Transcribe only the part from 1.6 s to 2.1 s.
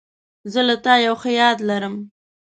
لرم.